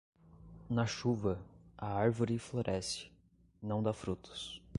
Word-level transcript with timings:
Na 0.67 0.87
chuva, 0.87 1.37
a 1.77 1.85
árvore 1.93 2.39
floresce, 2.39 3.11
não 3.61 3.83
dá 3.83 3.93
frutos. 3.93 4.59